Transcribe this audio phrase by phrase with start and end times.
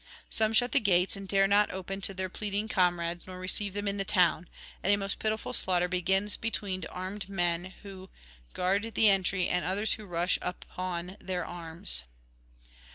[0.31, 3.87] Some shut the gates, and dare not open to their pleading comrades nor receive them
[3.87, 4.49] in the town;
[4.81, 8.09] and a most pitiful slaughter begins between armed men who
[8.55, 12.01] guard the entry and others who rush upon their arms.